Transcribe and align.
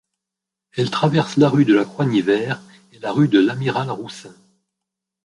Elle 0.75 0.89
traverse 0.89 1.37
la 1.37 1.47
rue 1.47 1.63
de 1.63 1.75
la 1.75 1.85
Croix-Nivert 1.85 2.59
et 2.91 2.97
la 2.97 3.11
rue 3.11 3.27
de 3.27 3.37
l'Amiral-Roussin. 3.39 4.33